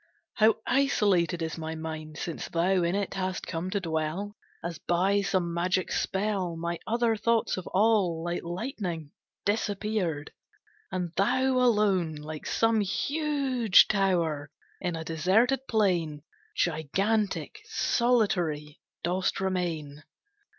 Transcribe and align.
How 0.33 0.55
isolated 0.65 1.43
is 1.43 1.59
my 1.59 1.75
mind, 1.75 2.17
Since 2.17 2.47
thou 2.49 2.81
in 2.81 2.95
it 2.95 3.13
hast 3.13 3.45
come 3.45 3.69
to 3.69 3.79
dwell! 3.79 4.35
As 4.63 4.79
by 4.79 5.21
some 5.21 5.53
magic 5.53 5.91
spell, 5.91 6.55
My 6.57 6.79
other 6.87 7.15
thoughts 7.15 7.53
have 7.53 7.67
all, 7.67 8.23
Like 8.23 8.41
lightning, 8.41 9.11
disappeared; 9.45 10.31
And 10.91 11.11
thou, 11.17 11.43
alone, 11.53 12.15
like 12.15 12.47
some 12.47 12.81
huge 12.81 13.87
tower, 13.87 14.49
In 14.79 14.95
a 14.95 15.03
deserted 15.03 15.59
plain, 15.69 16.23
Gigantic, 16.57 17.59
solitary, 17.65 18.79
dost 19.03 19.39
remain. 19.39 20.01